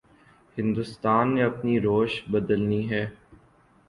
[0.57, 3.03] ہندوستان نے اپنی روش بدلنی ہے۔